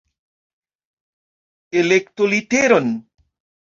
Elektu 1.85 2.35
literon! 2.35 2.95